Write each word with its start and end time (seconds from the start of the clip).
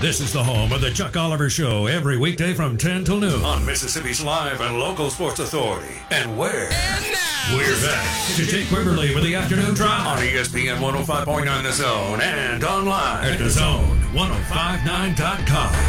This 0.00 0.20
is 0.20 0.30
the 0.30 0.44
home 0.44 0.72
of 0.72 0.82
the 0.82 0.90
Chuck 0.90 1.16
Oliver 1.16 1.48
Show 1.48 1.86
every 1.86 2.18
weekday 2.18 2.52
from 2.52 2.76
10 2.76 3.04
till 3.04 3.18
noon 3.18 3.42
on 3.42 3.64
Mississippi's 3.64 4.22
live 4.22 4.60
and 4.60 4.78
local 4.78 5.08
sports 5.08 5.40
authority. 5.40 5.94
And 6.10 6.36
where? 6.36 6.70
And 6.70 7.12
now, 7.12 7.56
we're 7.56 7.80
back 7.80 8.36
to 8.36 8.44
Jake 8.44 8.68
Quiverly 8.68 9.14
with 9.14 9.24
the 9.24 9.34
afternoon 9.34 9.72
drop 9.74 10.06
on 10.06 10.18
ESPN 10.18 10.76
105.9 10.80 11.62
The 11.62 11.72
Zone 11.72 12.20
and 12.20 12.62
online 12.62 13.24
at 13.24 13.38
The 13.38 13.48
Zone 13.48 13.98
1059.com. 14.12 15.85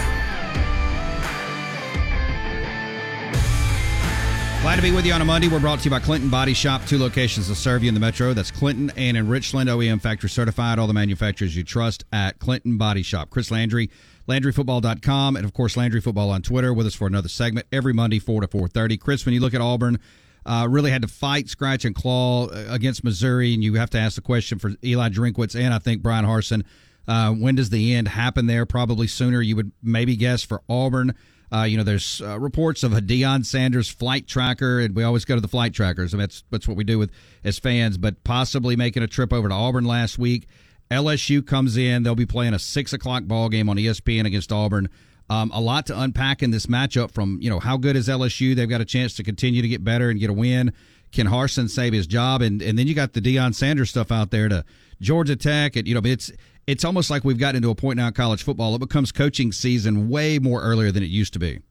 Glad 4.68 4.76
to 4.76 4.82
be 4.82 4.92
with 4.92 5.06
you 5.06 5.14
on 5.14 5.22
a 5.22 5.26
Monday. 5.26 5.48
We're 5.48 5.62
brought 5.62 5.80
to 5.80 5.86
you 5.86 5.92
by 5.92 6.02
Clinton 6.02 6.30
Body 6.30 6.54
Shop, 6.54 6.86
two 6.86 6.98
locations 6.98 7.48
to 7.48 7.56
serve 7.56 7.84
you 7.84 7.88
in 7.88 7.94
the 7.94 8.02
metro. 8.02 8.34
That's 8.34 8.52
Clinton 8.52 8.92
and 8.98 9.16
in 9.16 9.30
Richland, 9.30 9.70
OEM 9.70 10.02
factory 10.02 10.30
certified. 10.30 10.78
All 10.78 10.88
the 10.88 10.94
manufacturers 10.94 11.56
you 11.56 11.64
trust 11.64 12.04
at 12.12 12.38
Clinton 12.40 12.78
Body 12.78 13.02
Shop. 13.02 13.30
Chris 13.30 13.50
Landry, 13.50 13.90
LandryFootball.com, 14.28 15.38
and 15.38 15.46
of 15.46 15.54
course 15.54 15.78
Landry 15.78 16.02
Football 16.02 16.32
on 16.32 16.42
Twitter. 16.42 16.74
With 16.74 16.86
us 16.86 16.96
for 16.96 17.08
another 17.08 17.30
segment 17.30 17.66
every 17.72 17.94
Monday, 17.94 18.20
four 18.20 18.42
to 18.42 18.48
four 18.50 18.68
thirty. 18.68 18.98
Chris, 18.98 19.26
when 19.26 19.34
you 19.34 19.40
look 19.40 19.54
at 19.54 19.62
Auburn, 19.62 20.00
uh, 20.46 20.68
really 20.70 20.92
had 20.92 21.02
to 21.04 21.08
fight, 21.08 21.48
scratch, 21.48 21.86
and 21.86 21.96
claw 21.96 22.48
uh, 22.48 22.66
against 22.68 23.06
Missouri, 23.06 23.54
and 23.54 23.64
you 23.64 23.76
have 23.76 23.92
to 23.92 23.98
ask 23.98 24.16
the 24.16 24.22
question 24.22 24.60
for 24.60 24.74
Eli 24.84 25.08
Drinkwitz 25.08 25.58
and 25.58 25.74
I 25.74 25.80
think 25.80 26.02
Bryan 26.02 26.26
Harsin. 26.26 26.66
Uh, 27.08 27.32
when 27.32 27.56
does 27.56 27.70
the 27.70 27.94
end 27.94 28.10
happen 28.10 28.48
there? 28.48 28.66
Probably 28.66 29.08
sooner. 29.08 29.42
You 29.42 29.56
would 29.56 29.72
maybe 29.82 30.18
guess 30.18 30.44
for 30.44 30.62
Auburn. 30.68 31.16
Uh, 31.52 31.64
you 31.64 31.78
know, 31.78 31.84
there's 31.84 32.22
uh, 32.22 32.38
reports 32.40 32.84
of 32.84 32.94
a 32.94 33.00
Deion 33.02 33.46
Sanders 33.46 33.90
flight 33.90 34.28
tracker, 34.28 34.80
and 34.80 34.96
we 34.96 35.04
always 35.04 35.24
go 35.24 35.36
to 35.36 35.42
the 35.42 35.48
flight 35.48 35.74
trackers. 35.74 36.14
I 36.14 36.18
mean, 36.18 36.24
that's 36.24 36.44
that's 36.50 36.68
what 36.68 36.76
we 36.76 36.84
do 36.84 37.00
with 37.00 37.12
as 37.44 37.58
fans. 37.58 37.98
But 37.98 38.24
possibly 38.24 38.76
making 38.76 39.04
a 39.04 39.08
trip 39.08 39.32
over 39.32 39.48
to 39.48 39.54
Auburn 39.54 39.86
last 39.86 40.20
week. 40.20 40.48
LSU 40.92 41.46
comes 41.46 41.78
in; 41.78 42.04
they'll 42.04 42.16
be 42.16 42.26
playing 42.26 42.54
a 42.54 42.60
six 42.60 42.92
o'clock 42.92 43.24
ball 43.26 43.50
game 43.50 43.70
on 43.70 43.78
ESPN 43.78 44.26
against 44.26 44.52
Auburn. 44.52 44.90
Um, 45.30 45.52
a 45.54 45.60
lot 45.60 45.86
to 45.88 46.00
unpack 46.00 46.42
in 46.44 46.52
this 46.52 46.66
matchup. 46.66 47.12
From 47.12 47.40
you 47.42 47.50
know, 47.50 47.60
how 47.60 47.78
good 47.78 47.96
is 47.96 48.10
LSU? 48.10 48.56
They've 48.56 48.70
got 48.70 48.82
a 48.82 48.86
chance 48.86 49.14
to 49.16 49.24
continue 49.24 49.62
to 49.62 49.68
get 49.68 49.84
better 49.84 50.10
and 50.10 50.20
get 50.20 50.30
a 50.30 50.34
win. 50.34 50.74
Can 51.14 51.28
Harsin 51.28 51.70
save 51.70 51.94
his 51.94 52.08
job? 52.08 52.42
And 52.42 52.62
and 52.62 52.78
then 52.78 52.88
you 52.88 52.94
got 52.94 53.14
the 53.14 53.22
Deion 53.22 53.56
Sanders 53.56 53.90
stuff 53.90 54.12
out 54.12 54.32
there 54.32 54.50
to 54.50 54.66
Georgia 55.00 55.38
Tech. 55.38 55.78
And 55.78 55.88
you 55.88 55.96
know, 55.96 56.02
it's 56.04 56.32
it's 56.68 56.84
almost 56.84 57.10
like 57.10 57.24
we've 57.24 57.40
gotten 57.40 57.56
into 57.56 57.70
a 57.70 57.76
point 57.76 57.98
now 57.98 58.08
in 58.08 58.14
college 58.14 58.44
football. 58.44 58.76
It 58.76 58.80
becomes 58.80 59.12
coaching 59.12 59.52
season 59.52 60.10
way 60.10 60.38
more 60.38 60.62
earlier 60.62 60.92
than 60.92 61.02
it 61.02 61.10
used 61.10 61.34
to 61.34 61.40
be. 61.40 61.62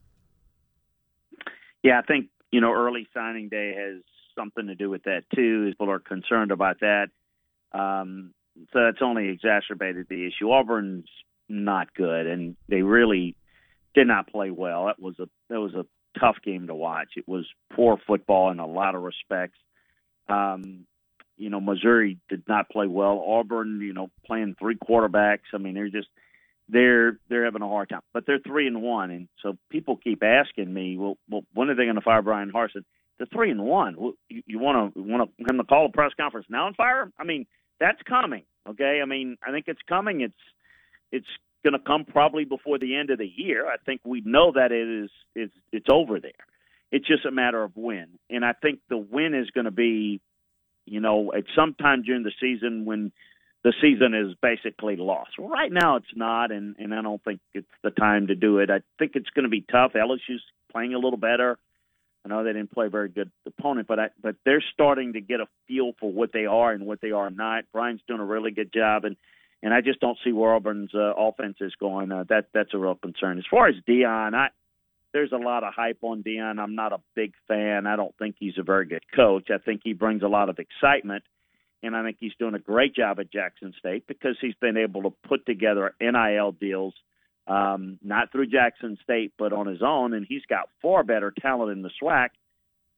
Yeah, 1.83 1.99
I 1.99 2.01
think 2.01 2.27
you 2.51 2.59
know 2.59 2.73
early 2.73 3.07
signing 3.13 3.47
day 3.49 3.75
has 3.77 4.01
something 4.37 4.67
to 4.67 4.75
do 4.75 4.89
with 4.89 5.03
that 5.03 5.23
too. 5.33 5.69
People 5.69 5.89
are 5.91 5.99
concerned 5.99 6.51
about 6.51 6.79
that, 6.81 7.07
um, 7.71 8.33
so 8.73 8.83
that's 8.83 9.01
only 9.01 9.29
exacerbated 9.29 10.07
the 10.09 10.25
issue. 10.25 10.51
Auburn's 10.51 11.07
not 11.47 11.93
good, 11.93 12.27
and 12.27 12.55
they 12.67 12.81
really 12.81 13.35
did 13.93 14.07
not 14.07 14.27
play 14.27 14.51
well. 14.51 14.87
That 14.87 14.99
was 14.99 15.17
a 15.19 15.29
that 15.49 15.59
was 15.59 15.75
a 15.75 15.85
tough 16.19 16.37
game 16.43 16.67
to 16.67 16.75
watch. 16.75 17.09
It 17.15 17.27
was 17.27 17.45
poor 17.73 17.97
football 18.07 18.51
in 18.51 18.59
a 18.59 18.67
lot 18.67 18.95
of 18.95 19.03
respects. 19.03 19.59
Um, 20.27 20.85
you 21.37 21.49
know, 21.49 21.61
Missouri 21.61 22.17
did 22.29 22.43
not 22.47 22.69
play 22.69 22.87
well. 22.87 23.23
Auburn, 23.25 23.81
you 23.81 23.93
know, 23.93 24.09
playing 24.25 24.55
three 24.59 24.75
quarterbacks. 24.75 25.53
I 25.53 25.57
mean, 25.57 25.73
they're 25.73 25.89
just 25.89 26.07
they're 26.69 27.19
they're 27.29 27.45
having 27.45 27.61
a 27.61 27.67
hard 27.67 27.89
time. 27.89 28.01
But 28.13 28.25
they're 28.25 28.39
three 28.39 28.67
and 28.67 28.81
one, 28.81 29.11
and 29.11 29.27
so 29.41 29.57
people 29.69 29.97
keep 29.97 30.23
asking 30.23 30.73
me, 30.73 30.97
well, 30.97 31.17
well 31.29 31.43
when 31.53 31.69
are 31.69 31.75
they 31.75 31.85
going 31.85 31.95
to 31.95 32.01
fire 32.01 32.21
Bryan 32.21 32.51
Harsin? 32.51 32.83
They're 33.17 33.27
three 33.31 33.51
and 33.51 33.63
one. 33.63 33.95
You, 34.29 34.43
you 34.45 34.59
want 34.59 34.93
to 34.93 35.01
want 35.01 35.31
to 35.37 35.45
him 35.49 35.57
to 35.57 35.63
call 35.63 35.85
a 35.85 35.89
press 35.89 36.11
conference 36.19 36.47
now 36.49 36.67
and 36.67 36.75
fire? 36.75 37.11
I 37.19 37.23
mean, 37.23 37.45
that's 37.79 38.01
coming. 38.07 38.43
Okay, 38.67 38.99
I 39.01 39.05
mean, 39.05 39.37
I 39.45 39.51
think 39.51 39.65
it's 39.67 39.81
coming. 39.87 40.21
It's 40.21 40.33
it's 41.11 41.27
going 41.63 41.73
to 41.73 41.85
come 41.85 42.05
probably 42.05 42.45
before 42.45 42.79
the 42.79 42.95
end 42.95 43.09
of 43.09 43.17
the 43.17 43.31
year. 43.33 43.67
I 43.67 43.77
think 43.85 44.01
we 44.03 44.21
know 44.21 44.51
that 44.53 44.71
it 44.71 45.03
is 45.03 45.09
it's 45.35 45.53
it's 45.71 45.87
over 45.91 46.19
there. 46.19 46.31
It's 46.91 47.05
just 47.05 47.25
a 47.25 47.31
matter 47.31 47.61
of 47.63 47.71
when, 47.75 48.07
and 48.29 48.45
I 48.45 48.53
think 48.53 48.79
the 48.89 48.97
win 48.97 49.33
is 49.33 49.49
going 49.51 49.65
to 49.65 49.71
be, 49.71 50.21
you 50.87 50.99
know, 50.99 51.31
at 51.35 51.43
some 51.55 51.73
time 51.75 52.03
during 52.03 52.23
the 52.23 52.31
season 52.39 52.85
when 52.85 53.11
the 53.63 53.73
season 53.81 54.13
is 54.13 54.35
basically 54.41 54.95
lost. 54.95 55.31
Well, 55.37 55.49
right 55.49 55.71
now 55.71 55.97
it's 55.97 56.15
not, 56.15 56.51
and 56.51 56.75
and 56.79 56.93
I 56.93 57.01
don't 57.01 57.23
think 57.23 57.39
it's 57.53 57.67
the 57.83 57.91
time 57.91 58.27
to 58.27 58.35
do 58.35 58.59
it. 58.59 58.69
I 58.69 58.81
think 58.97 59.11
it's 59.15 59.29
going 59.31 59.43
to 59.43 59.49
be 59.49 59.65
tough. 59.69 59.93
LSU's 59.93 60.43
playing 60.71 60.93
a 60.93 60.99
little 60.99 61.17
better. 61.17 61.57
I 62.25 62.29
know 62.29 62.43
they 62.43 62.53
didn't 62.53 62.71
play 62.71 62.87
a 62.87 62.89
very 62.89 63.09
good 63.09 63.31
opponent, 63.45 63.87
but 63.87 63.99
I, 63.99 64.09
but 64.21 64.35
they're 64.45 64.63
starting 64.73 65.13
to 65.13 65.21
get 65.21 65.39
a 65.39 65.47
feel 65.67 65.93
for 65.99 66.11
what 66.11 66.33
they 66.33 66.45
are 66.45 66.71
and 66.71 66.85
what 66.85 67.01
they 67.01 67.11
are 67.11 67.29
not. 67.29 67.65
Brian's 67.71 68.01
doing 68.07 68.19
a 68.19 68.25
really 68.25 68.51
good 68.51 68.73
job, 68.73 69.05
and 69.05 69.15
and 69.63 69.73
I 69.73 69.81
just 69.81 69.99
don't 69.99 70.17
see 70.23 70.31
where 70.31 70.53
Auburn's 70.53 70.93
uh, 70.93 71.13
offense 71.17 71.57
is 71.61 71.73
going. 71.79 72.11
Uh, 72.11 72.25
that 72.29 72.47
that's 72.53 72.73
a 72.73 72.77
real 72.77 72.95
concern. 72.95 73.37
As 73.37 73.45
far 73.49 73.67
as 73.67 73.75
Deion, 73.87 74.33
I 74.33 74.49
there's 75.17 75.31
a 75.31 75.43
lot 75.43 75.63
of 75.63 75.73
hype 75.73 75.97
on 76.03 76.21
Deion. 76.21 76.59
I'm 76.59 76.75
not 76.75 76.93
a 76.93 76.99
big 77.15 77.33
fan. 77.47 77.87
I 77.87 77.95
don't 77.95 78.15
think 78.19 78.35
he's 78.37 78.59
a 78.59 78.63
very 78.63 78.85
good 78.85 79.01
coach. 79.15 79.49
I 79.49 79.57
think 79.57 79.81
he 79.83 79.93
brings 79.93 80.21
a 80.21 80.27
lot 80.27 80.47
of 80.47 80.59
excitement, 80.59 81.23
and 81.81 81.95
I 81.95 82.03
think 82.03 82.17
he's 82.19 82.35
doing 82.37 82.53
a 82.53 82.59
great 82.59 82.93
job 82.93 83.19
at 83.19 83.31
Jackson 83.31 83.73
State 83.79 84.05
because 84.05 84.37
he's 84.39 84.53
been 84.61 84.77
able 84.77 85.01
to 85.01 85.13
put 85.27 85.43
together 85.47 85.95
NIL 85.99 86.51
deals, 86.51 86.93
um, 87.47 87.97
not 88.03 88.31
through 88.31 88.45
Jackson 88.45 88.95
State, 89.01 89.33
but 89.39 89.53
on 89.53 89.65
his 89.65 89.81
own, 89.81 90.13
and 90.13 90.23
he's 90.29 90.43
got 90.47 90.69
far 90.83 91.03
better 91.03 91.33
talent 91.41 91.71
in 91.71 91.81
the 91.81 91.89
SWAC. 91.99 92.29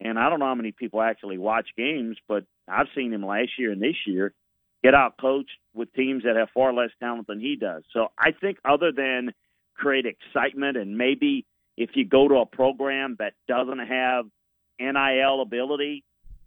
And 0.02 0.19
I 0.19 0.29
don't 0.29 0.40
know 0.40 0.47
how 0.47 0.56
many 0.56 0.74
people 0.74 1.02
actually 1.02 1.38
watch 1.38 1.69
games, 1.78 2.18
but 2.28 2.44
I've 2.68 2.88
seen 2.96 3.13
him 3.13 3.25
last 3.25 3.52
year 3.58 3.72
and 3.72 3.81
this 3.81 3.96
year 4.06 4.34
get 4.84 4.94
out 4.94 5.16
coached 5.22 5.58
with 5.74 5.94
teams 5.94 6.24
that 6.24 6.35
have 6.35 6.50
far 6.53 6.74
less 6.74 6.90
talent 7.00 7.28
than 7.28 7.40
he 7.40 7.56
does. 7.56 7.84
So 7.94 8.09
I 8.18 8.31
think 8.31 8.58
other 8.66 8.91
than 8.91 9.31
create 9.74 10.06
excitement 10.06 10.75
and 10.75 10.97
maybe 10.97 11.46
if 11.79 11.91
you 11.94 12.06
go 12.06 12.28
to 12.28 12.35
a 12.35 12.45
program 12.45 13.16
that 13.19 13.34
doesn't 13.47 13.79
have 13.79 14.25
NIL 14.79 15.41
ability, 15.41 16.03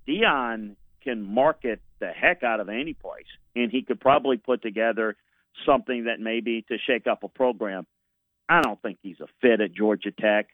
Deion 0.06 0.76
can 1.03 1.22
market 1.22 1.81
the 2.00 2.09
heck 2.09 2.43
out 2.43 2.60
of 2.60 2.69
any 2.69 2.93
place, 2.93 3.26
and 3.56 3.70
he 3.70 3.82
could 3.82 3.98
probably 3.98 4.37
put 4.37 4.62
together 4.62 5.16
something 5.66 6.04
that 6.04 6.20
maybe 6.20 6.62
to 6.69 6.76
shake 6.87 7.06
up 7.06 7.25
a 7.25 7.28
program. 7.28 7.87
I 8.47 8.60
don't 8.60 8.81
think 8.82 8.98
he's 9.03 9.20
a 9.20 9.26
fit 9.41 9.62
at 9.62 9.72
Georgia 9.72 10.10
Tech. 10.12 10.48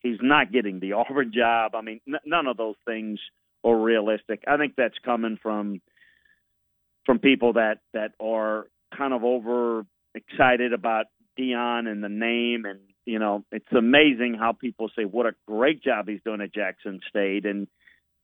He's 0.00 0.18
not 0.22 0.50
getting 0.50 0.80
the 0.80 0.92
Auburn 0.94 1.30
job. 1.34 1.74
I 1.74 1.82
mean, 1.82 2.00
n- 2.08 2.20
none 2.24 2.46
of 2.46 2.56
those 2.56 2.76
things 2.86 3.20
are 3.62 3.76
realistic. 3.76 4.44
I 4.48 4.56
think 4.56 4.74
that's 4.76 4.98
coming 5.04 5.38
from 5.42 5.82
from 7.04 7.18
people 7.18 7.54
that 7.54 7.80
that 7.92 8.12
are 8.18 8.66
kind 8.96 9.12
of 9.12 9.24
over 9.24 9.84
excited 10.14 10.72
about 10.72 11.06
Deion 11.38 11.86
and 11.86 12.02
the 12.02 12.08
name 12.08 12.64
and 12.64 12.80
you 13.04 13.18
know 13.18 13.44
it's 13.52 13.72
amazing 13.76 14.36
how 14.38 14.52
people 14.52 14.90
say 14.96 15.04
what 15.04 15.26
a 15.26 15.32
great 15.46 15.82
job 15.82 16.08
he's 16.08 16.20
doing 16.24 16.40
at 16.40 16.54
Jackson 16.54 17.00
State 17.08 17.46
and 17.46 17.66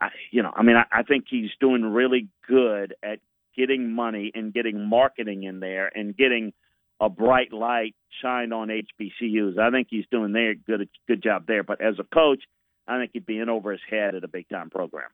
I, 0.00 0.08
you 0.30 0.42
know 0.42 0.52
I 0.54 0.62
mean 0.62 0.76
I, 0.76 0.84
I 0.90 1.02
think 1.02 1.24
he's 1.28 1.50
doing 1.60 1.82
really 1.82 2.28
good 2.48 2.94
at 3.02 3.20
getting 3.56 3.92
money 3.92 4.30
and 4.34 4.54
getting 4.54 4.88
marketing 4.88 5.42
in 5.42 5.60
there 5.60 5.90
and 5.92 6.16
getting 6.16 6.52
a 7.00 7.08
bright 7.08 7.52
light 7.52 7.94
shined 8.22 8.52
on 8.52 8.68
HBCUs. 8.68 9.58
I 9.58 9.70
think 9.70 9.88
he's 9.90 10.06
doing 10.10 10.32
there 10.32 10.54
good 10.54 10.88
good 11.06 11.22
job 11.22 11.44
there. 11.46 11.62
But 11.62 11.80
as 11.80 11.94
a 11.98 12.04
coach, 12.14 12.42
I 12.86 12.98
think 12.98 13.10
he'd 13.12 13.26
be 13.26 13.38
in 13.38 13.48
over 13.48 13.72
his 13.72 13.80
head 13.88 14.14
at 14.14 14.24
a 14.24 14.28
big 14.28 14.48
time 14.48 14.70
program. 14.70 15.08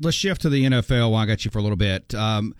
Let's 0.00 0.16
shift 0.16 0.42
to 0.42 0.50
the 0.50 0.64
NFL. 0.64 1.10
While 1.10 1.22
I 1.22 1.26
got 1.26 1.44
you 1.44 1.50
for 1.50 1.58
a 1.58 1.62
little 1.62 1.76
bit. 1.76 2.14
Um, 2.14 2.54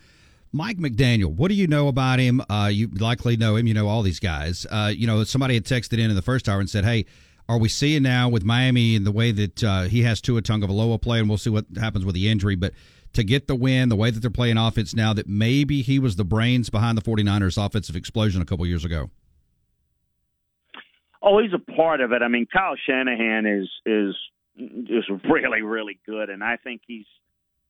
Mike 0.52 0.78
McDaniel, 0.78 1.34
what 1.34 1.48
do 1.48 1.54
you 1.54 1.66
know 1.66 1.88
about 1.88 2.18
him? 2.18 2.40
Uh, 2.48 2.70
you 2.72 2.88
likely 2.88 3.36
know 3.36 3.56
him. 3.56 3.66
You 3.66 3.74
know 3.74 3.88
all 3.88 4.02
these 4.02 4.20
guys. 4.20 4.66
Uh, 4.70 4.92
you 4.94 5.06
know, 5.06 5.22
somebody 5.24 5.54
had 5.54 5.64
texted 5.64 5.94
in 5.94 6.10
in 6.10 6.14
the 6.14 6.22
first 6.22 6.48
hour 6.48 6.60
and 6.60 6.70
said, 6.70 6.84
"Hey, 6.84 7.04
are 7.48 7.58
we 7.58 7.68
seeing 7.68 8.02
now 8.02 8.28
with 8.28 8.44
Miami 8.44 8.96
and 8.96 9.06
the 9.06 9.12
way 9.12 9.32
that 9.32 9.64
uh, 9.64 9.82
he 9.82 10.02
has 10.02 10.20
Tua 10.20 10.42
Tagovailoa 10.42 11.00
play, 11.00 11.18
and 11.18 11.28
we'll 11.28 11.38
see 11.38 11.50
what 11.50 11.66
happens 11.78 12.04
with 12.04 12.14
the 12.14 12.28
injury, 12.28 12.56
but 12.56 12.72
to 13.12 13.24
get 13.24 13.46
the 13.46 13.54
win, 13.54 13.88
the 13.88 13.96
way 13.96 14.10
that 14.10 14.20
they're 14.20 14.30
playing 14.30 14.56
offense 14.56 14.94
now, 14.94 15.12
that 15.12 15.28
maybe 15.28 15.82
he 15.82 15.98
was 15.98 16.16
the 16.16 16.24
brains 16.24 16.70
behind 16.70 16.98
the 16.98 17.02
49ers 17.02 17.62
offensive 17.64 17.96
explosion 17.96 18.40
a 18.40 18.44
couple 18.44 18.66
years 18.66 18.84
ago." 18.84 19.10
Oh, 21.22 21.40
he's 21.42 21.52
a 21.52 21.72
part 21.72 22.00
of 22.00 22.12
it. 22.12 22.22
I 22.22 22.28
mean, 22.28 22.46
Kyle 22.46 22.76
Shanahan 22.86 23.46
is 23.46 23.68
is 23.84 24.14
is 24.56 25.04
really 25.28 25.62
really 25.62 25.98
good, 26.06 26.30
and 26.30 26.42
I 26.42 26.56
think 26.56 26.82
he's 26.86 27.06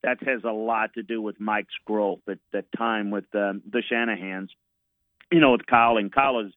that 0.03 0.21
has 0.23 0.43
a 0.43 0.51
lot 0.51 0.93
to 0.93 1.03
do 1.03 1.21
with 1.21 1.39
Mike's 1.39 1.73
growth 1.85 2.19
at 2.29 2.39
that 2.53 2.65
time 2.77 3.11
with 3.11 3.25
um, 3.33 3.61
the 3.69 3.81
Shanahans. 3.91 4.49
You 5.31 5.39
know, 5.39 5.51
with 5.51 5.65
Kyle 5.65 5.97
and 5.97 6.11
Kyle 6.11 6.39
is 6.39 6.53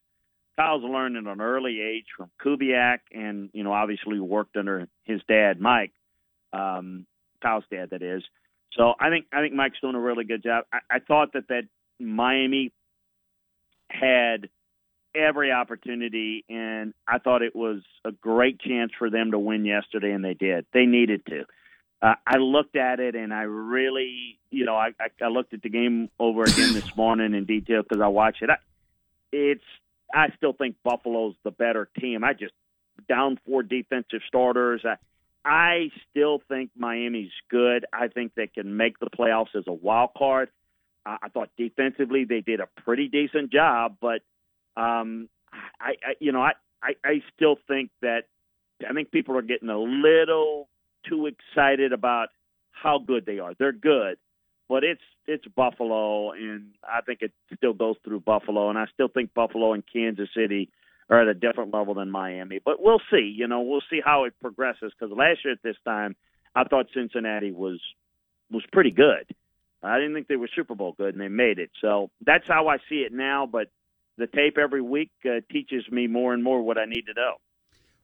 Kyle's 0.57 0.83
learned 0.83 1.17
at 1.17 1.31
an 1.31 1.41
early 1.41 1.81
age 1.81 2.05
from 2.15 2.29
Kubiak, 2.43 2.99
and 3.11 3.49
you 3.53 3.63
know, 3.63 3.73
obviously 3.73 4.19
worked 4.19 4.55
under 4.55 4.87
his 5.03 5.21
dad, 5.27 5.59
Mike, 5.59 5.91
um, 6.53 7.05
Kyle's 7.41 7.63
dad, 7.71 7.89
that 7.91 8.01
is. 8.01 8.23
So 8.73 8.93
I 8.99 9.09
think 9.09 9.25
I 9.33 9.41
think 9.41 9.53
Mike's 9.53 9.79
doing 9.81 9.95
a 9.95 9.99
really 9.99 10.23
good 10.23 10.43
job. 10.43 10.65
I, 10.71 10.79
I 10.89 10.99
thought 10.99 11.33
that 11.33 11.47
that 11.49 11.63
Miami 11.99 12.71
had 13.89 14.49
every 15.13 15.51
opportunity, 15.51 16.45
and 16.49 16.93
I 17.07 17.17
thought 17.19 17.41
it 17.41 17.55
was 17.55 17.81
a 18.05 18.11
great 18.11 18.59
chance 18.59 18.91
for 18.97 19.09
them 19.09 19.31
to 19.31 19.39
win 19.39 19.65
yesterday, 19.65 20.11
and 20.11 20.23
they 20.23 20.33
did. 20.33 20.65
They 20.73 20.85
needed 20.85 21.25
to. 21.27 21.45
Uh, 22.01 22.15
I 22.25 22.37
looked 22.37 22.75
at 22.75 22.99
it, 22.99 23.15
and 23.15 23.33
I 23.33 23.43
really, 23.43 24.39
you 24.49 24.65
know, 24.65 24.75
I, 24.75 24.89
I, 24.99 25.25
I 25.25 25.27
looked 25.27 25.53
at 25.53 25.61
the 25.61 25.69
game 25.69 26.09
over 26.19 26.43
again 26.43 26.73
this 26.73 26.95
morning 26.95 27.35
in 27.35 27.45
detail 27.45 27.83
because 27.83 28.01
I 28.01 28.07
watched 28.07 28.41
it. 28.41 28.49
I, 28.49 28.57
it's 29.31 29.63
I 30.13 30.29
still 30.35 30.53
think 30.53 30.75
Buffalo's 30.83 31.35
the 31.43 31.51
better 31.51 31.89
team. 31.99 32.23
I 32.23 32.33
just 32.33 32.53
down 33.07 33.39
four 33.45 33.63
defensive 33.63 34.21
starters. 34.27 34.83
I, 34.83 34.95
I 35.45 35.89
still 36.09 36.41
think 36.47 36.71
Miami's 36.75 37.31
good. 37.49 37.85
I 37.93 38.07
think 38.07 38.33
they 38.35 38.47
can 38.47 38.77
make 38.77 38.99
the 38.99 39.07
playoffs 39.07 39.55
as 39.55 39.63
a 39.67 39.73
wild 39.73 40.11
card. 40.17 40.49
Uh, 41.05 41.17
I 41.21 41.29
thought 41.29 41.49
defensively 41.57 42.25
they 42.25 42.41
did 42.41 42.59
a 42.59 42.67
pretty 42.83 43.07
decent 43.07 43.51
job, 43.51 43.97
but 44.01 44.21
um, 44.75 45.29
I, 45.79 45.93
I 46.03 46.13
you 46.19 46.31
know 46.31 46.41
I, 46.41 46.53
I 46.81 46.93
I 47.03 47.21
still 47.35 47.57
think 47.67 47.89
that 48.01 48.25
I 48.87 48.93
think 48.93 49.11
people 49.11 49.37
are 49.37 49.41
getting 49.41 49.69
a 49.69 49.79
little 49.79 50.67
too 51.07 51.27
excited 51.27 51.93
about 51.93 52.29
how 52.71 52.99
good 52.99 53.25
they 53.25 53.39
are. 53.39 53.53
They're 53.57 53.71
good, 53.71 54.17
but 54.69 54.83
it's 54.83 55.01
it's 55.27 55.45
Buffalo, 55.55 56.31
and 56.31 56.71
I 56.83 57.01
think 57.01 57.19
it 57.21 57.31
still 57.55 57.73
goes 57.73 57.95
through 58.03 58.21
Buffalo, 58.21 58.69
and 58.69 58.77
I 58.77 58.85
still 58.93 59.07
think 59.07 59.33
Buffalo 59.33 59.73
and 59.73 59.83
Kansas 59.91 60.29
City 60.35 60.69
are 61.09 61.21
at 61.21 61.27
a 61.27 61.33
different 61.33 61.73
level 61.73 61.93
than 61.93 62.09
Miami. 62.09 62.59
But 62.63 62.81
we'll 62.81 63.01
see. 63.11 63.33
You 63.35 63.47
know, 63.47 63.61
we'll 63.61 63.83
see 63.89 64.01
how 64.03 64.23
it 64.23 64.33
progresses 64.41 64.93
because 64.97 65.15
last 65.15 65.39
year 65.43 65.53
at 65.53 65.63
this 65.63 65.75
time, 65.85 66.15
I 66.55 66.63
thought 66.63 66.87
Cincinnati 66.93 67.51
was 67.51 67.79
was 68.49 68.63
pretty 68.71 68.91
good. 68.91 69.25
I 69.83 69.97
didn't 69.97 70.13
think 70.13 70.27
they 70.27 70.35
were 70.35 70.49
Super 70.55 70.75
Bowl 70.75 70.93
good, 70.97 71.13
and 71.13 71.21
they 71.21 71.27
made 71.27 71.59
it. 71.59 71.71
So 71.81 72.09
that's 72.25 72.47
how 72.47 72.67
I 72.67 72.77
see 72.89 72.97
it 72.97 73.11
now. 73.11 73.47
But 73.51 73.67
the 74.17 74.27
tape 74.27 74.57
every 74.57 74.81
week 74.81 75.11
uh, 75.25 75.41
teaches 75.51 75.83
me 75.91 76.07
more 76.07 76.33
and 76.33 76.43
more 76.43 76.61
what 76.61 76.77
I 76.77 76.85
need 76.85 77.05
to 77.07 77.13
know. 77.13 77.35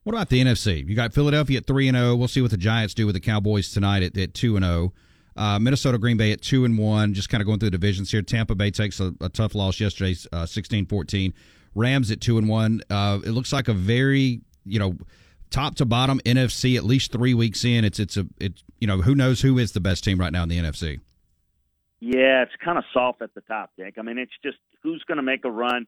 What 0.04 0.14
about 0.14 0.28
the 0.28 0.42
NFC? 0.42 0.86
You 0.88 0.94
got 0.94 1.12
Philadelphia 1.12 1.58
at 1.58 1.66
three 1.66 1.88
and 1.88 1.96
zero. 1.96 2.12
Oh. 2.12 2.16
We'll 2.16 2.28
see 2.28 2.40
what 2.40 2.50
the 2.50 2.56
Giants 2.56 2.94
do 2.94 3.06
with 3.06 3.14
the 3.14 3.20
Cowboys 3.20 3.70
tonight 3.72 4.02
at, 4.02 4.34
two 4.34 4.56
and 4.56 4.64
zero. 4.64 4.92
Oh. 5.36 5.42
Uh, 5.42 5.58
Minnesota, 5.58 5.98
Green 5.98 6.16
Bay 6.16 6.32
at 6.32 6.42
two 6.42 6.64
and 6.64 6.76
one. 6.78 7.14
Just 7.14 7.28
kind 7.28 7.40
of 7.40 7.46
going 7.46 7.58
through 7.58 7.70
the 7.70 7.78
divisions 7.78 8.10
here. 8.10 8.22
Tampa 8.22 8.54
Bay 8.54 8.70
takes 8.70 9.00
a, 9.00 9.14
a 9.20 9.28
tough 9.28 9.54
loss 9.54 9.78
yesterday, 9.78 10.16
uh, 10.32 10.44
16-14. 10.44 11.32
Rams 11.74 12.10
at 12.10 12.20
two 12.20 12.38
and 12.38 12.48
one. 12.48 12.80
Uh, 12.90 13.20
it 13.24 13.30
looks 13.30 13.52
like 13.52 13.68
a 13.68 13.72
very 13.72 14.40
you 14.64 14.78
know 14.78 14.96
top 15.50 15.76
to 15.76 15.84
bottom 15.84 16.20
NFC. 16.24 16.76
At 16.76 16.84
least 16.84 17.12
three 17.12 17.34
weeks 17.34 17.64
in, 17.64 17.84
it's 17.84 17.98
it's 17.98 18.16
a 18.16 18.26
it's 18.38 18.64
you 18.80 18.86
know 18.86 19.02
who 19.02 19.14
knows 19.14 19.40
who 19.40 19.58
is 19.58 19.72
the 19.72 19.80
best 19.80 20.04
team 20.04 20.18
right 20.18 20.32
now 20.32 20.42
in 20.42 20.48
the 20.48 20.58
NFC. 20.58 21.00
Yeah, 22.00 22.42
it's 22.42 22.52
kind 22.64 22.78
of 22.78 22.84
soft 22.92 23.22
at 23.22 23.34
the 23.34 23.40
top, 23.42 23.70
Dick. 23.76 23.94
I 23.98 24.02
mean, 24.02 24.18
it's 24.18 24.32
just 24.42 24.58
who's 24.82 25.02
going 25.08 25.16
to 25.16 25.22
make 25.22 25.44
a 25.44 25.50
run. 25.50 25.86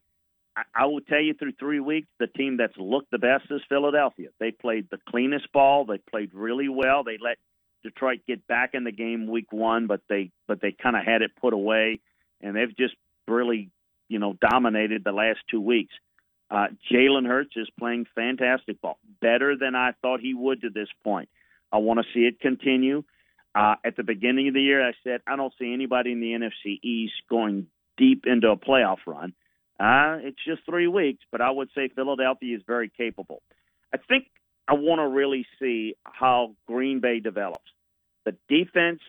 I, 0.56 0.86
will 0.86 1.00
tell 1.00 1.20
you 1.20 1.34
through 1.34 1.52
three 1.52 1.80
weeks, 1.80 2.08
the 2.18 2.26
team 2.26 2.56
that's 2.56 2.76
looked 2.76 3.10
the 3.10 3.18
best 3.18 3.44
is 3.50 3.60
Philadelphia. 3.68 4.28
They 4.38 4.50
played 4.50 4.88
the 4.90 4.98
cleanest 5.08 5.50
ball. 5.52 5.84
They 5.84 5.98
played 5.98 6.34
really 6.34 6.68
well. 6.68 7.04
They 7.04 7.18
let 7.22 7.38
Detroit 7.82 8.20
get 8.26 8.46
back 8.46 8.70
in 8.74 8.84
the 8.84 8.92
game 8.92 9.26
week 9.26 9.52
one, 9.52 9.86
but 9.86 10.00
they 10.08 10.30
but 10.46 10.60
they 10.60 10.72
kind 10.72 10.96
of 10.96 11.04
had 11.04 11.22
it 11.22 11.30
put 11.40 11.52
away, 11.52 12.00
and 12.40 12.56
they've 12.56 12.76
just 12.76 12.94
really 13.28 13.70
you 14.08 14.18
know 14.18 14.36
dominated 14.50 15.04
the 15.04 15.12
last 15.12 15.38
two 15.50 15.60
weeks. 15.60 15.94
Uh, 16.50 16.66
Jalen 16.92 17.26
Hurts 17.26 17.56
is 17.56 17.68
playing 17.78 18.06
fantastic 18.14 18.80
ball, 18.80 18.98
better 19.20 19.56
than 19.56 19.76
I 19.76 19.92
thought 20.02 20.20
he 20.20 20.34
would 20.34 20.62
to 20.62 20.70
this 20.70 20.88
point. 21.04 21.28
I 21.72 21.78
want 21.78 22.00
to 22.00 22.06
see 22.12 22.26
it 22.26 22.40
continue. 22.40 23.04
Uh, 23.54 23.76
at 23.84 23.96
the 23.96 24.02
beginning 24.02 24.48
of 24.48 24.54
the 24.54 24.62
year, 24.62 24.86
I 24.86 24.92
said 25.04 25.20
I 25.26 25.36
don't 25.36 25.54
see 25.58 25.72
anybody 25.72 26.12
in 26.12 26.20
the 26.20 26.32
NFC 26.32 26.80
East 26.82 27.14
going 27.28 27.68
deep 27.96 28.24
into 28.26 28.48
a 28.48 28.56
playoff 28.56 28.98
run. 29.06 29.32
Uh, 29.80 30.18
it's 30.20 30.38
just 30.46 30.60
three 30.66 30.88
weeks, 30.88 31.24
but 31.32 31.40
I 31.40 31.50
would 31.50 31.70
say 31.74 31.88
Philadelphia 31.88 32.54
is 32.54 32.62
very 32.66 32.90
capable. 32.94 33.40
I 33.94 33.96
think 33.96 34.26
I 34.68 34.74
want 34.74 34.98
to 34.98 35.08
really 35.08 35.46
see 35.58 35.94
how 36.04 36.54
Green 36.66 37.00
Bay 37.00 37.20
develops. 37.20 37.70
The 38.26 38.36
defense 38.48 39.00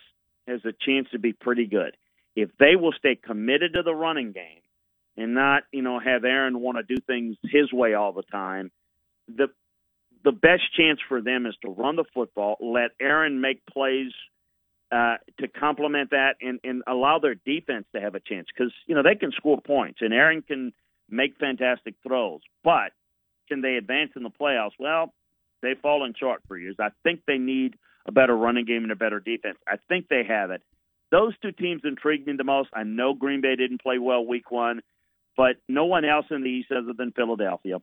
has 0.47 0.61
a 0.63 0.71
chance 0.71 1.07
to 1.11 1.19
be 1.19 1.33
pretty 1.33 1.65
good. 1.65 1.97
If 2.37 2.49
they 2.57 2.77
will 2.77 2.93
stay 2.93 3.15
committed 3.15 3.73
to 3.73 3.83
the 3.83 3.93
running 3.93 4.31
game 4.31 4.61
and 5.17 5.33
not, 5.33 5.63
you 5.73 5.81
know, 5.81 5.99
have 5.99 6.23
Aaron 6.23 6.61
want 6.61 6.77
to 6.77 6.95
do 6.95 7.01
things 7.01 7.35
his 7.43 7.71
way 7.73 7.93
all 7.93 8.13
the 8.13 8.23
time, 8.23 8.71
the 9.27 9.47
the 10.23 10.31
best 10.31 10.63
chance 10.77 10.99
for 11.09 11.19
them 11.19 11.47
is 11.47 11.55
to 11.65 11.71
run 11.71 11.95
the 11.95 12.05
football, 12.13 12.55
let 12.61 12.91
Aaron 13.01 13.41
make 13.41 13.65
plays 13.65 14.11
uh, 14.91 15.15
to 15.39 15.47
complement 15.47 16.09
that 16.09 16.35
and, 16.41 16.59
and 16.63 16.83
allow 16.87 17.19
their 17.19 17.35
defense 17.35 17.85
to 17.95 18.01
have 18.01 18.15
a 18.15 18.19
chance 18.19 18.47
because 18.53 18.73
you 18.87 18.95
know 18.95 19.03
they 19.03 19.15
can 19.15 19.31
score 19.31 19.59
points 19.61 19.99
and 20.01 20.13
Aaron 20.13 20.41
can 20.41 20.73
make 21.09 21.37
fantastic 21.37 21.95
throws, 22.05 22.41
but 22.63 22.91
can 23.47 23.61
they 23.61 23.75
advance 23.75 24.11
in 24.15 24.23
the 24.23 24.29
playoffs? 24.29 24.71
Well, 24.79 25.13
they've 25.61 25.79
fallen 25.81 26.13
short 26.17 26.41
for 26.47 26.57
years. 26.57 26.75
I 26.79 26.89
think 27.03 27.21
they 27.25 27.37
need 27.37 27.75
a 28.05 28.11
better 28.11 28.35
running 28.35 28.65
game 28.65 28.83
and 28.83 28.91
a 28.91 28.95
better 28.95 29.19
defense. 29.19 29.57
I 29.67 29.75
think 29.87 30.07
they 30.07 30.23
have 30.27 30.51
it. 30.51 30.61
Those 31.11 31.33
two 31.41 31.51
teams 31.51 31.81
intrigue 31.83 32.25
me 32.25 32.33
the 32.37 32.43
most. 32.43 32.69
I 32.73 32.83
know 32.83 33.13
Green 33.13 33.41
Bay 33.41 33.55
didn't 33.55 33.81
play 33.81 33.99
well 33.99 34.25
week 34.25 34.49
one, 34.49 34.81
but 35.35 35.57
no 35.67 35.85
one 35.85 36.05
else 36.05 36.25
in 36.31 36.43
the 36.43 36.49
East 36.49 36.71
other 36.71 36.93
than 36.97 37.11
Philadelphia. 37.11 37.79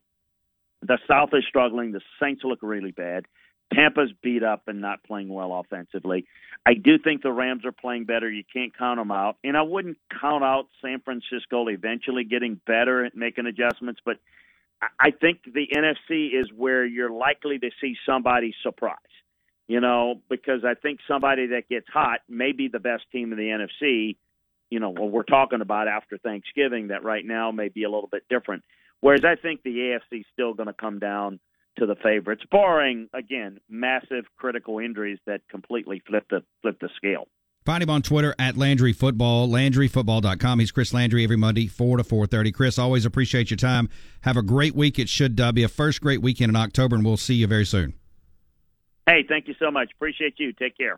The 0.83 0.99
South 1.07 1.31
is 1.33 1.45
struggling. 1.47 1.93
The 1.93 2.01
Saints 2.21 2.43
look 2.45 2.61
really 2.63 2.93
bad. 2.93 3.27
Tampa's 3.73 4.13
beat 4.23 4.43
up 4.43 4.63
and 4.67 4.81
not 4.81 5.03
playing 5.05 5.29
well 5.29 5.53
offensively. 5.53 6.27
I 6.65 6.75
do 6.75 6.99
think 6.99 7.23
the 7.23 7.33
Rams 7.33 7.65
are 7.65 7.73
playing 7.73 8.05
better. 8.05 8.31
You 8.31 8.45
can't 8.53 8.77
count 8.77 8.99
them 8.99 9.11
out. 9.11 9.37
And 9.45 9.57
I 9.57 9.63
wouldn't 9.63 9.99
count 10.21 10.45
out 10.45 10.69
San 10.83 11.01
Francisco 11.01 11.69
eventually 11.69 12.25
getting 12.25 12.61
better 12.67 13.05
at 13.05 13.17
making 13.17 13.47
adjustments, 13.47 14.01
but 14.05 14.17
I 14.99 15.11
think 15.11 15.43
the 15.45 15.67
NFC 15.75 16.29
is 16.41 16.49
where 16.55 16.85
you're 16.85 17.11
likely 17.11 17.59
to 17.59 17.71
see 17.81 17.97
somebody 18.07 18.55
surprise. 18.63 18.97
You 19.67 19.81
know, 19.81 20.23
because 20.31 20.65
I 20.65 20.75
think 20.75 21.01
somebody 21.07 21.49
that 21.49 21.69
gets 21.69 21.87
hot 21.93 22.21
may 22.27 22.53
be 22.53 22.69
the 22.69 22.79
best 22.79 23.03
team 23.13 23.33
in 23.33 23.39
the 23.39 23.49
NFC. 23.49 24.17
You 24.71 24.81
know, 24.81 24.89
what 24.91 25.11
we're 25.11 25.25
talking 25.25 25.61
about 25.61 25.89
after 25.89 26.17
Thanksgiving 26.17 26.89
that 26.89 27.05
right 27.05 27.25
now 27.25 27.51
may 27.51 27.69
be 27.69 27.83
a 27.85 27.91
little 27.91 28.09
bit 28.11 28.23
different. 28.31 28.65
Whereas 29.01 29.25
I 29.27 29.37
think 29.37 29.63
the 29.63 29.77
AFC 29.77 30.21
is 30.21 30.27
still 30.33 30.55
going 30.55 30.69
to 30.69 30.73
come 30.73 30.99
down 30.99 31.39
to 31.79 31.87
the 31.87 31.97
favorites, 31.97 32.43
barring 32.51 33.09
again 33.15 33.59
massive 33.69 34.25
critical 34.37 34.79
injuries 34.79 35.19
that 35.27 35.41
completely 35.51 36.03
flip 36.07 36.27
the 36.31 36.43
flip 36.63 36.79
the 36.81 36.89
scale. 36.97 37.29
Find 37.65 37.83
him 37.83 37.91
on 37.91 38.01
Twitter 38.01 38.35
at 38.39 38.57
Landry 38.57 38.95
Football, 38.95 39.49
LandryFootball.com. 39.49 40.59
He's 40.59 40.71
Chris 40.71 40.95
Landry 40.95 41.23
every 41.25 41.37
Monday, 41.37 41.67
4 41.67 41.99
to 41.99 42.03
4.30. 42.03 42.55
Chris, 42.55 42.79
always 42.79 43.05
appreciate 43.05 43.51
your 43.51 43.59
time. 43.59 43.91
Have 44.23 44.39
a 44.39 44.43
great 44.43 44.75
week. 44.75 44.99
It 44.99 45.11
should 45.11 45.39
uh, 45.39 45.53
be 45.53 45.65
a 45.65 45.69
first 45.69 46.01
great 46.01 46.23
weekend 46.23 46.49
in 46.49 46.57
October, 46.57 46.97
and 46.97 47.05
we'll 47.05 47.19
see 47.19 47.35
you 47.35 47.47
very 47.47 47.67
soon. 47.67 47.93
Hey, 49.07 49.23
thank 49.29 49.49
you 49.49 49.55
so 49.59 49.71
much. 49.71 49.91
Appreciate 49.95 50.37
you. 50.39 50.55
Take 50.55 50.79
care. 50.79 50.97